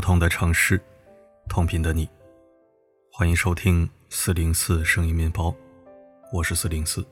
[0.00, 0.80] 不同的城市，
[1.46, 2.08] 同频的你，
[3.12, 5.54] 欢迎收听四零四声音面包，
[6.32, 7.04] 我是四零四。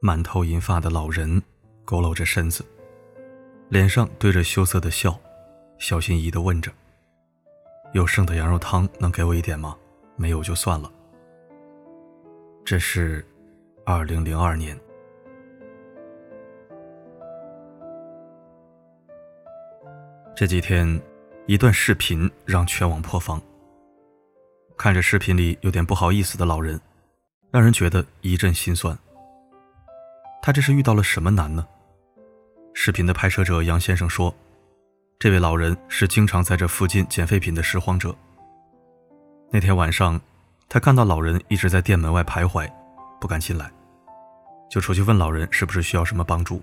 [0.00, 1.42] 满头银发的老人
[1.84, 2.64] 佝偻着身子，
[3.68, 5.18] 脸上堆着羞涩的笑，
[5.76, 6.70] 小心翼翼的问着
[7.92, 9.76] ：“有剩的羊肉汤能给我一点吗？
[10.14, 10.88] 没有就算了。”
[12.64, 13.26] 这是
[13.84, 14.78] 二零零二年。
[20.36, 21.00] 这几天，
[21.46, 23.40] 一段视频让全网破防。
[24.76, 26.78] 看着视频里有点不好意思的老人，
[27.50, 28.94] 让人觉得一阵心酸。
[30.42, 31.66] 他这是遇到了什么难呢？
[32.74, 34.34] 视频的拍摄者杨先生说
[35.18, 38.14] ：“这位老人是经常在这附近捡废品的拾荒者。
[39.50, 40.20] 那天晚上，
[40.68, 42.70] 他看到老人一直在店门外徘徊，
[43.18, 43.72] 不敢进来，
[44.68, 46.62] 就出去问老人是不是需要什么帮助。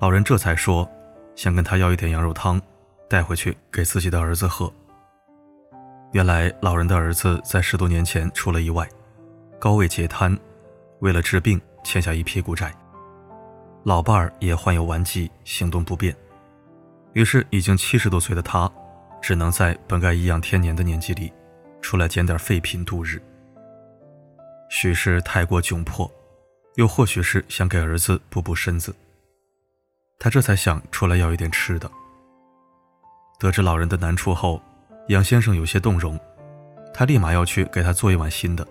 [0.00, 0.90] 老人这才说。”
[1.36, 2.60] 想跟他要一点羊肉汤，
[3.08, 4.72] 带回去给自己的儿子喝。
[6.12, 8.88] 原来老人的儿子在十多年前出了意外，
[9.58, 10.38] 高位截瘫，
[11.00, 12.72] 为了治病欠下一屁股债。
[13.82, 16.14] 老伴儿也患有顽疾，行动不便，
[17.12, 18.70] 于是已经七十多岁的他，
[19.20, 21.32] 只能在本该颐养天年的年纪里，
[21.82, 23.20] 出来捡点废品度日。
[24.70, 26.10] 许是太过窘迫，
[26.76, 28.94] 又或许是想给儿子补补身子。
[30.18, 31.90] 他这才想出来要一点吃的。
[33.38, 34.60] 得知老人的难处后，
[35.08, 36.18] 杨先生有些动容，
[36.94, 38.66] 他立马要去给他做一碗新的。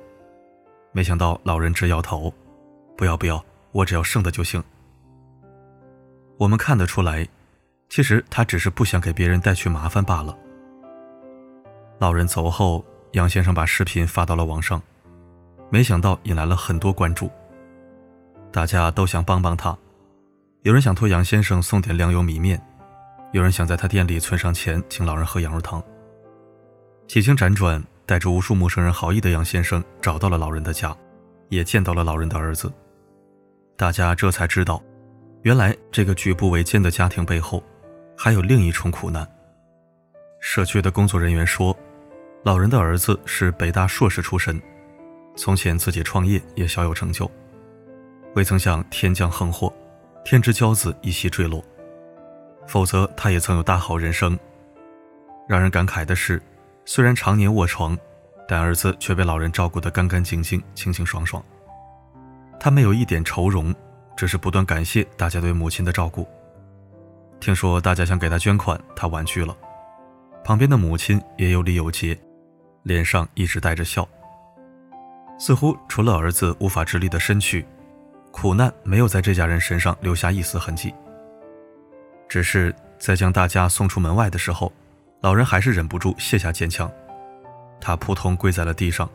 [0.92, 2.34] 没想到老人直摇头
[2.98, 4.64] ：“不要不要，我只要剩的就行。”
[6.38, 7.28] 我们看得出来，
[7.90, 10.36] 其实他只是不想给别人带去麻烦罢了。
[12.00, 14.82] 老人走后，杨先生把视频发到了网上，
[15.70, 17.30] 没想到引来了很多关注。
[18.52, 19.78] 大家都想帮帮他。
[20.64, 22.62] 有人想托杨先生送点粮油米面，
[23.34, 25.84] 有人想在他店里存上钱请老人喝羊肉汤。
[27.06, 30.96] 几经辗转，带着无数陌生人好意的杨先生找到了老人的家，
[31.50, 32.72] 也见到了老人的儿子。
[33.76, 34.82] 大家这才知道，
[35.42, 37.62] 原来这个举步维艰的家庭背后，
[38.18, 39.28] 还有另一重苦难。
[40.40, 41.78] 社区的工作人员说，
[42.44, 44.62] 老人的儿子是北大硕士出身，
[45.36, 47.30] 从前自己创业也小有成就，
[48.36, 49.74] 未曾想天降横祸。
[50.24, 51.64] 天之骄子一夕坠落，
[52.66, 54.38] 否则他也曾有大好人生。
[55.48, 56.42] 让人感慨的是，
[56.86, 57.98] 虽然常年卧床，
[58.48, 61.44] 但儿子却被老人照顾得干干净净、清清爽爽。
[62.60, 63.76] 他没有一点愁容，
[64.16, 66.26] 只是不断感谢大家对母亲的照顾。
[67.42, 69.56] 听说大家想给他捐款，他婉拒了。
[70.46, 72.18] 旁边的母亲也有礼有节，
[72.84, 74.08] 脸上一直带着笑，
[75.38, 77.66] 似乎除了儿子无法直立的身躯。
[78.34, 80.94] 苦难没有在这家人身上留下一丝痕迹，
[82.28, 84.74] 只是在将大家送出门外的时候，
[85.22, 86.92] 老人还是忍不住卸下坚强，
[87.80, 89.08] 他扑通跪在了地上。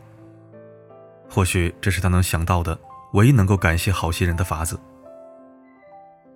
[1.29, 2.79] 或许这是他能想到的
[3.11, 4.79] 唯一能够感谢好心人的法子。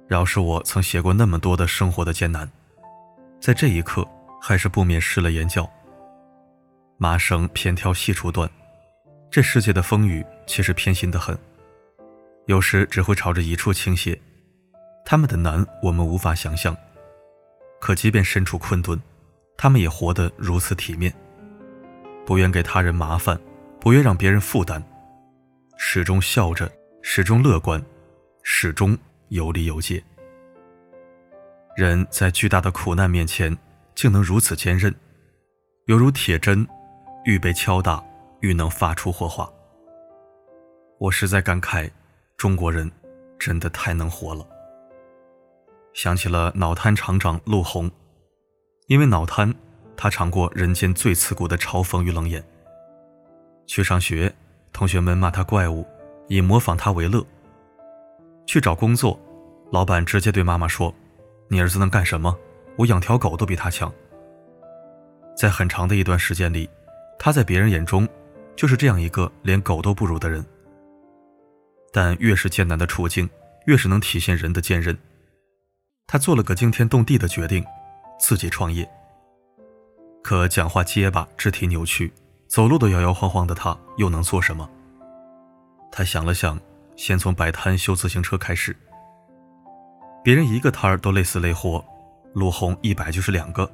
[0.07, 2.47] 饶是我曾写过那么多的生活的艰难，
[3.39, 4.05] 在这一刻
[4.41, 5.67] 还是不免失了眼角。
[6.97, 8.47] 麻绳偏挑细处断，
[9.31, 11.35] 这世界的风雨其实偏心的很。
[12.45, 14.19] 有时只会朝着一处倾斜，
[15.05, 16.75] 他们的难我们无法想象。
[17.79, 18.99] 可即便身处困顿，
[19.57, 21.13] 他们也活得如此体面，
[22.25, 23.39] 不愿给他人麻烦，
[23.79, 24.83] 不愿让别人负担，
[25.77, 26.69] 始终笑着，
[27.01, 27.81] 始终乐观，
[28.43, 28.97] 始终
[29.29, 30.03] 有理有节。
[31.77, 33.57] 人在巨大的苦难面前，
[33.95, 34.93] 竟能如此坚韧，
[35.85, 36.67] 犹如铁针，
[37.23, 38.03] 愈被敲打，
[38.41, 39.49] 愈能发出火花。
[40.99, 41.89] 我实在感慨。
[42.38, 42.91] 中国人
[43.39, 44.45] 真的太能活了。
[45.94, 47.89] 想起了脑瘫厂长陆红，
[48.88, 49.53] 因为脑瘫，
[49.95, 52.44] 他尝过人间最刺骨的嘲讽与冷眼。
[53.68, 54.33] 去上学，
[54.71, 55.85] 同学们骂他怪物，
[56.27, 57.21] 以模仿他为乐；
[58.45, 59.18] 去找工作，
[59.71, 60.94] 老板直接对妈妈说
[61.47, 62.38] ：“你儿子能干什么？
[62.75, 63.94] 我养条狗都比他强。”
[65.38, 66.69] 在很长的一段时间里，
[67.18, 68.07] 他在别人眼中
[68.56, 70.44] 就是这样一个连狗都不如的人。
[71.94, 73.30] 但越是艰难的处境，
[73.68, 74.98] 越是能体现人的坚韧。
[76.07, 77.63] 他做了个惊天动地的决定，
[78.19, 78.90] 自己创业。
[80.24, 82.12] 可讲话结巴，肢体扭曲，
[82.48, 84.68] 走路都摇摇晃晃的他，又能做什么？
[85.92, 86.60] 他想了想，
[86.95, 88.75] 先从摆摊修自行车开始。
[90.24, 91.84] 别人一个摊儿都累死累活，
[92.34, 93.72] 陆红一摆就是两个。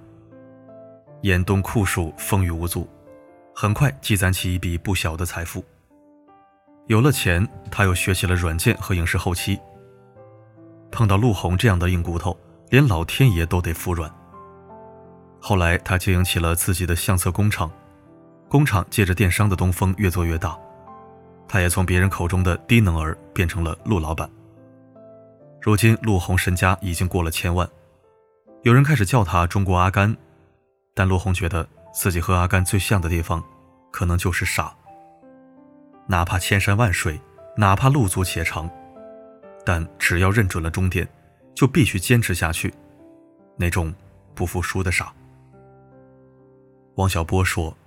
[1.22, 2.90] 严冬酷暑，风雨无阻，
[3.56, 5.64] 很快积攒起一笔不小的财富。
[6.90, 9.60] 有了钱，他又学习了软件和影视后期。
[10.92, 12.36] 碰到陆红这样的硬骨头，
[12.70, 14.12] 连老天爷都得服软。
[15.40, 17.70] 后来，他经营起了自己的相册工厂，
[18.48, 20.58] 工厂借着电商的东风越做越大，
[21.48, 24.28] 他也从别人口中的低能儿变成了陆老板。
[25.62, 27.70] 如今，陆红身家已经过了千万，
[28.64, 30.18] 有人开始叫他“中国阿甘”，
[30.96, 33.44] 但陆红觉得自己和阿甘最像的地方，
[33.92, 34.74] 可能就是傻。
[36.10, 37.22] 哪怕千山万水，
[37.56, 38.68] 哪怕路阻且长，
[39.64, 41.08] 但只要认准了终点，
[41.54, 42.74] 就必须坚持下去，
[43.56, 43.94] 那种
[44.34, 45.14] 不服输的傻。
[46.96, 47.78] 王小波说：“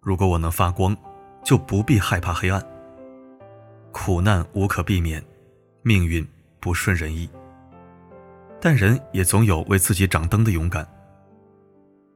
[0.00, 0.96] 如果我能发光，
[1.42, 2.64] 就不必害怕黑暗。
[3.90, 5.20] 苦难无可避免，
[5.82, 6.24] 命运
[6.60, 7.28] 不顺人意，
[8.60, 10.86] 但人也总有为自己掌灯的勇敢。”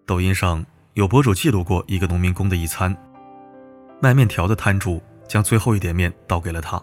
[0.07, 0.65] 抖音上
[0.95, 2.97] 有博主记录过一个农民工的一餐，
[4.01, 6.83] 卖面条的摊主将最后一点面倒给了他，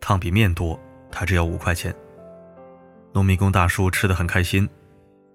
[0.00, 0.76] 汤比面多，
[1.10, 1.94] 他只要五块钱。
[3.12, 4.68] 农民工大叔吃得很开心，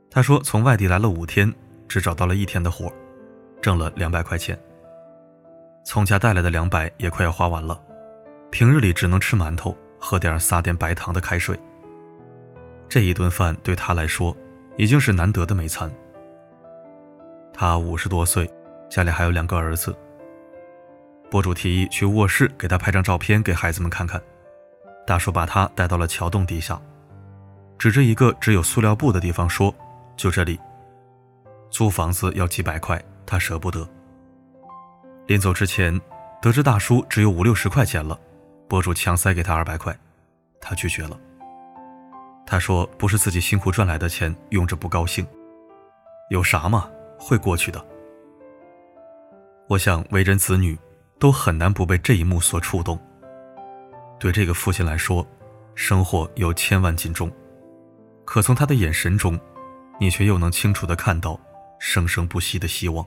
[0.09, 1.53] 他说：“从外地来了五天，
[1.87, 2.91] 只找到了一天的活。”
[3.61, 4.57] 挣了两百块钱，
[5.83, 7.79] 从家带来的两百也快要花完了，
[8.51, 11.59] 平日里只能吃馒头，喝点撒点白糖的开水。
[12.87, 14.35] 这一顿饭对他来说
[14.77, 15.91] 已经是难得的美餐。
[17.51, 18.49] 他五十多岁，
[18.89, 19.93] 家里还有两个儿子。
[21.29, 24.21] 博主提议去卧室给他拍张照片给孩子们看看，
[25.05, 26.79] 大叔把他带到了桥洞底下，
[27.77, 29.73] 指着一个只有塑料布的地方说
[30.15, 30.59] ：“就这里，
[31.69, 33.85] 租房子要几百块。”他舍不得。
[35.25, 35.99] 临走之前，
[36.41, 38.17] 得知大叔只有五六十块钱了，
[38.69, 39.93] 博主强塞给他二百块，
[40.61, 41.19] 他拒绝了。
[42.45, 45.27] 他说：“不是自己辛苦赚来的钱，用着不高兴，
[46.29, 46.89] 有啥嘛，
[47.19, 47.85] 会过去的。”
[49.67, 50.79] 我想，为人子女
[51.19, 52.99] 都很难不被这一幕所触动。
[54.19, 55.25] 对这个父亲来说，
[55.75, 57.31] 生活有千万斤重，
[58.25, 59.39] 可从他的眼神中，
[59.99, 61.39] 你却又能清楚的看到
[61.79, 63.05] 生生不息的希望。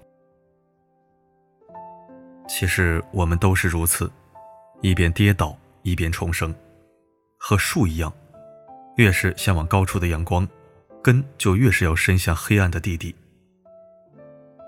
[2.49, 4.11] 其实我们都是如此，
[4.83, 6.55] 一边跌倒一边重生，
[7.39, 8.13] 和树一样，
[8.97, 10.47] 越是向往高处的阳光，
[11.03, 13.15] 根就越是要伸向黑暗的地底。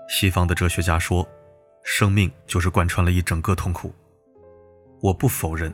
[0.09, 1.27] 西方的哲学家说，
[1.83, 3.93] 生命就是贯穿了一整个痛苦。
[5.01, 5.73] 我不否认，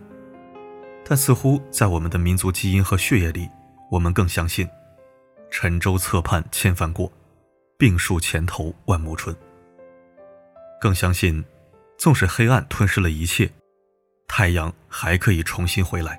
[1.05, 3.49] 但似乎在我们的民族基因和血液里，
[3.91, 4.67] 我们更相信
[5.49, 7.11] “沉舟侧畔千帆过，
[7.77, 9.35] 病树前头万木春”，
[10.81, 11.43] 更相信。
[11.97, 13.51] 纵使黑暗吞噬了一切，
[14.25, 16.17] 太阳还可以重新回来。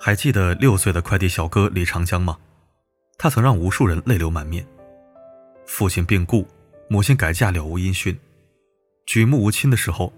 [0.00, 2.38] 还记得六岁的快递小哥李长江吗？
[3.16, 4.66] 他曾让无数人泪流满面。
[5.64, 6.44] 父亲病故，
[6.90, 8.18] 母亲改嫁了无音讯，
[9.04, 10.10] 举目无亲的时候，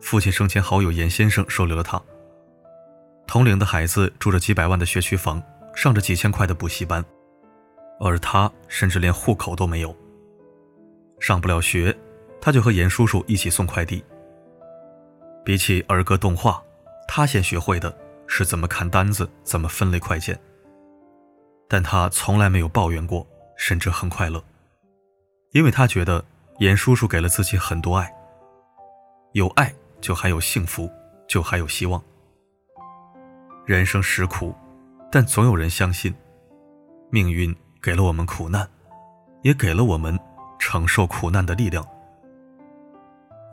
[0.00, 2.00] 父亲生前好友严先生收留了他。
[3.26, 5.42] 同龄的孩子住着几百万的学区房，
[5.74, 7.04] 上着几千块的补习班，
[7.98, 9.96] 而他甚至连户口都没有，
[11.18, 11.96] 上不了学。
[12.40, 14.04] 他就和严叔叔一起送快递。
[15.44, 16.62] 比起儿歌动画，
[17.06, 17.96] 他先学会的
[18.26, 20.38] 是怎么看单子，怎么分类快件。
[21.68, 23.24] 但他从来没有抱怨过，
[23.56, 24.42] 甚至很快乐，
[25.52, 26.24] 因为他觉得
[26.58, 28.12] 严叔叔给了自己很多爱。
[29.32, 30.90] 有爱就还有幸福，
[31.28, 32.02] 就还有希望。
[33.64, 34.54] 人生实苦，
[35.10, 36.12] 但总有人相信，
[37.10, 38.68] 命运给了我们苦难，
[39.42, 40.18] 也给了我们
[40.58, 41.86] 承受苦难的力量。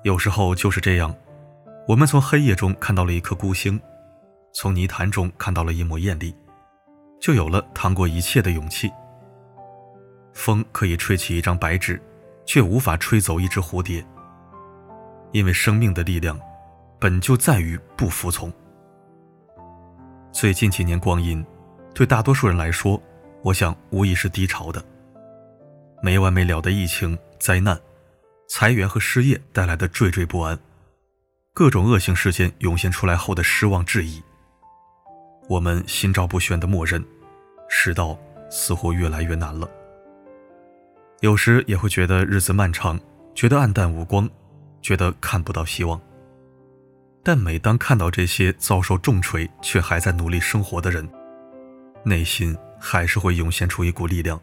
[0.03, 1.13] 有时候就是这样，
[1.87, 3.79] 我们从黑夜中看到了一颗孤星，
[4.53, 6.33] 从泥潭中看到了一抹艳丽，
[7.19, 8.89] 就有了趟过一切的勇气。
[10.39, 12.01] 风可以吹起一张白纸，
[12.45, 14.03] 却无法吹走一只蝴蝶，
[15.33, 16.39] 因为生命的力量
[16.97, 18.51] 本就在于不服从。
[20.31, 21.45] 最近几年光阴，
[21.93, 23.01] 对大多数人来说，
[23.43, 24.81] 我想无疑是低潮的。
[26.01, 27.77] 没完没了的疫情灾难。
[28.47, 30.57] 裁员和失业带来的惴惴不安，
[31.53, 34.23] 各种恶性事件涌现出来后的失望质疑，
[35.49, 37.05] 我们心照不宣的默认，
[37.67, 38.17] 世道
[38.49, 39.69] 似乎越来越难了。
[41.21, 42.97] 有时也会觉得日子漫长，
[43.35, 44.29] 觉得暗淡无光，
[44.81, 45.99] 觉得看不到希望。
[47.21, 51.07] 但每当看到这些遭受重锤却还在努力生活的人，
[52.03, 54.39] 内心还是会涌现出一股力量。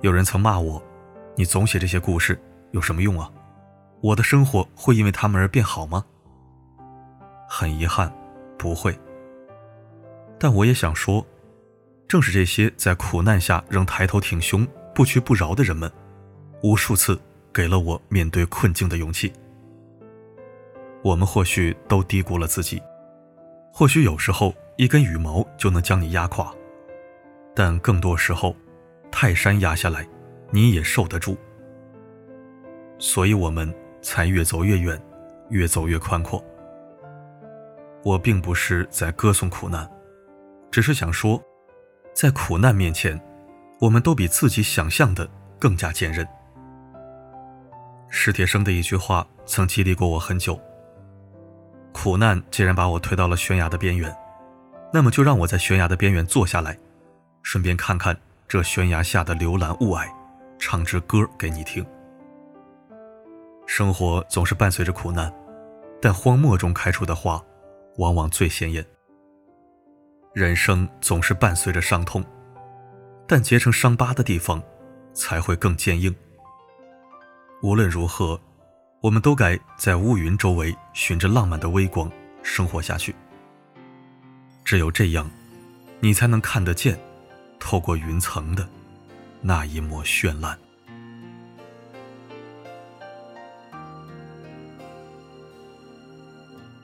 [0.00, 0.82] 有人曾骂我，
[1.36, 2.38] 你总写这些故事。
[2.72, 3.30] 有什么用啊？
[4.00, 6.04] 我的生活会因为他们而变好吗？
[7.48, 8.12] 很遗憾，
[8.56, 8.98] 不会。
[10.38, 11.24] 但我也想说，
[12.08, 15.90] 正是这些在苦难下仍抬头挺胸、不屈不挠的人们，
[16.62, 17.18] 无数次
[17.52, 19.32] 给了我面对困境的勇气。
[21.02, 22.82] 我们或许都低估了自己，
[23.72, 26.52] 或许有时候一根羽毛就能将你压垮，
[27.54, 28.54] 但更多时候，
[29.10, 30.06] 泰山压下来，
[30.50, 31.36] 你也受得住。
[32.98, 35.00] 所以，我们才越走越远，
[35.48, 36.44] 越走越宽阔。
[38.02, 39.90] 我并不是在歌颂苦难，
[40.70, 41.42] 只是想说，
[42.12, 43.18] 在苦难面前，
[43.80, 46.26] 我们都比自己想象的更加坚韧。
[48.08, 50.60] 史铁生的一句话曾激励过我很久：
[51.92, 54.14] 苦难既然把我推到了悬崖的边缘，
[54.92, 56.78] 那么就让我在悬崖的边缘坐下来，
[57.42, 58.14] 顺便看看
[58.46, 60.06] 这悬崖下的流岚雾霭，
[60.58, 61.84] 唱支歌给你听。
[63.66, 65.32] 生活总是伴随着苦难，
[66.02, 67.42] 但荒漠中开出的花，
[67.96, 68.84] 往往最鲜艳。
[70.34, 72.22] 人生总是伴随着伤痛，
[73.32, 74.60] 但结成伤疤的地方，
[75.14, 76.12] 才会更坚硬。
[77.62, 78.40] 无论如何，
[79.00, 82.10] 我们都该在乌云周围寻着浪漫的微光
[82.42, 83.14] 生活下去。
[84.64, 85.30] 只有这样，
[86.00, 86.98] 你才能看得见，
[87.60, 88.68] 透过云层的
[89.40, 90.58] 那一抹绚烂。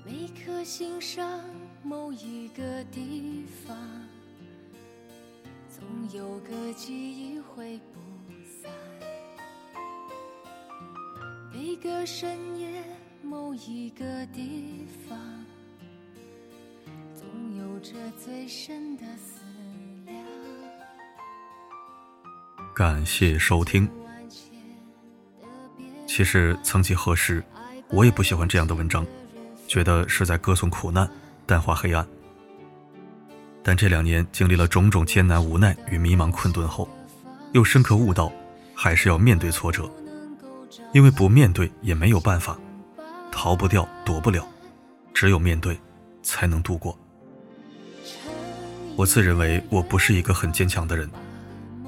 [0.04, 1.42] 每颗心上
[1.82, 3.76] 某一个地方，
[5.86, 8.00] 总有个记忆会不
[8.44, 8.72] 散。
[11.52, 12.82] 每个深夜，
[13.22, 15.16] 某一个地方，
[17.14, 17.24] 总
[17.56, 19.44] 有着最深的思
[20.04, 20.18] 量。
[22.74, 23.88] 感谢收听。
[26.04, 27.44] 其实，曾几何时，
[27.90, 29.06] 我也不喜欢这样的文章。
[29.68, 31.08] 觉得是在歌颂苦难，
[31.46, 32.04] 淡化黑暗。
[33.68, 36.88] 但这两年经历了种种艰难、无奈与迷茫困顿后，
[37.50, 38.30] 又深刻悟到，
[38.76, 39.90] 还是要面对挫折，
[40.92, 42.56] 因为不面对也没有办法，
[43.32, 44.46] 逃不掉，躲不了，
[45.12, 45.76] 只有面对，
[46.22, 46.96] 才能度过。
[48.94, 51.10] 我自认为我不是一个很坚强的人，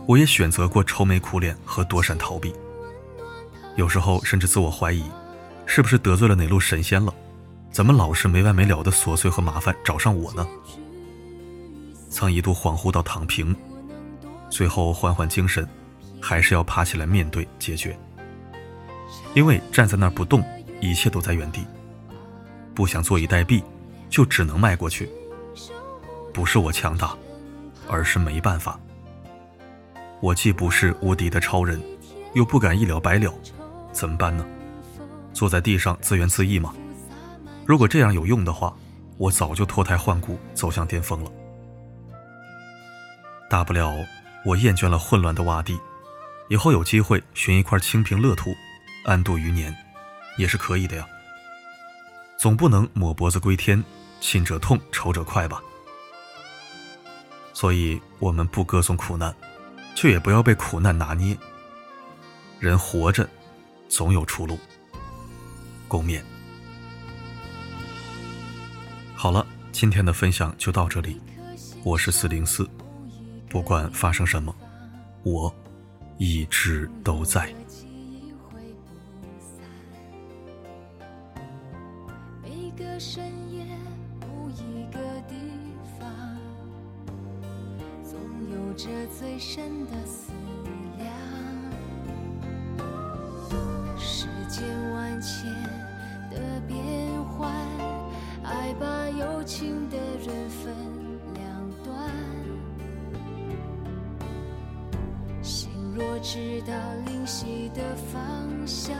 [0.04, 2.52] 我也选择过愁眉苦脸和躲闪逃避，
[3.76, 5.04] 有时候甚至自我怀疑，
[5.64, 7.14] 是不是得罪了哪路神仙了。
[7.70, 10.44] 怎么老是没完没了的琐碎和麻烦找上我呢？
[12.08, 13.54] 曾一度恍惚到躺平，
[14.48, 15.68] 最后缓缓精神，
[16.20, 17.98] 还是要爬起来面对解决。
[19.34, 20.42] 因为站在那儿不动，
[20.80, 21.64] 一切都在原地。
[22.74, 23.62] 不想坐以待毙，
[24.08, 25.08] 就只能迈过去。
[26.32, 27.16] 不是我强大，
[27.88, 28.78] 而是没办法。
[30.20, 31.80] 我既不是无敌的超人，
[32.34, 33.32] 又不敢一了百了，
[33.92, 34.44] 怎么办呢？
[35.32, 36.74] 坐在地上自怨自艾吗？
[37.66, 38.74] 如果这样有用的话，
[39.16, 41.30] 我早就脱胎换骨，走向巅峰了。
[43.48, 44.06] 大不了
[44.44, 45.78] 我厌倦了混乱的洼地，
[46.48, 48.54] 以后有机会寻一块清平乐土，
[49.04, 49.74] 安度余年，
[50.36, 51.06] 也是可以的呀。
[52.36, 53.82] 总不能抹脖子归天，
[54.20, 55.62] 亲者痛，仇者快吧。
[57.52, 59.34] 所以，我们不歌颂苦难，
[59.94, 61.36] 却也不要被苦难拿捏。
[62.60, 63.28] 人活着，
[63.88, 64.58] 总有出路。
[65.88, 66.22] 共勉。
[69.14, 71.20] 好了，今天的分享就到这里。
[71.82, 72.68] 我是四零四，
[73.48, 74.54] 不管发生什么，
[75.22, 75.52] 我
[76.18, 77.52] 一直都在。
[82.42, 83.64] 每个深夜，
[84.20, 85.34] 某一个地
[85.98, 86.08] 方，
[88.04, 88.18] 总
[88.52, 88.88] 有着
[89.18, 90.06] 最深的
[106.28, 106.74] 若知道
[107.06, 108.20] 灵犀的方
[108.66, 108.94] 向，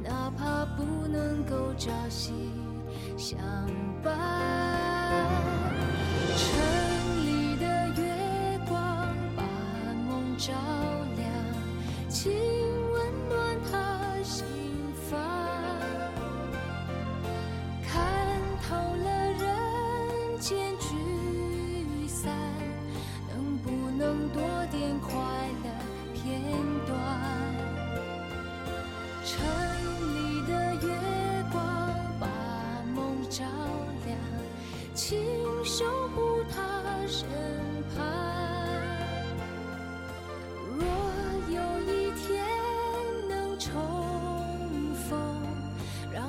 [0.00, 2.52] 哪怕不能够朝夕
[3.16, 3.36] 相
[4.00, 4.14] 伴。
[6.36, 6.46] 城
[7.26, 8.78] 里的月光
[9.34, 9.42] 把
[10.08, 10.52] 梦照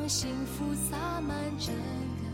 [0.07, 2.26] 幸福洒满整个